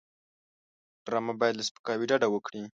ډرامه 1.05 1.33
باید 1.39 1.55
له 1.57 1.63
سپکاوي 1.69 2.05
ډډه 2.11 2.27
وکړي 2.31 2.63